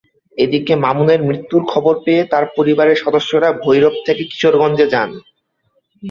[0.37, 5.09] এদিকে মামুনের মৃত্যুর খবর পেয়ে তাঁর পরিবারের সদস্যরা ভৈরব থেকে কিশোরগঞ্জে যান।